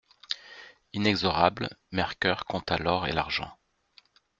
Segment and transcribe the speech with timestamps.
[0.93, 3.55] Inexorable, Mercœur compta l'or et l'argent.